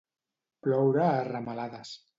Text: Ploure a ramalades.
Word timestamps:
Ploure 0.67 1.05
a 1.11 1.23
ramalades. 1.31 1.97